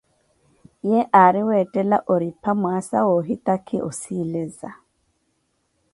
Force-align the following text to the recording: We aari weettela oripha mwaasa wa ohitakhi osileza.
We 0.87 0.97
aari 1.21 1.41
weettela 1.47 1.97
oripha 2.15 2.51
mwaasa 2.61 2.97
wa 3.05 3.13
ohitakhi 3.19 3.77
osileza. 3.89 4.69